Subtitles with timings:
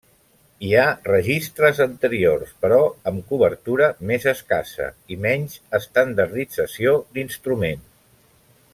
[0.67, 2.79] Hi ha registres anteriors però
[3.11, 7.91] amb cobertura més escassa i menys estandardització d’instruments.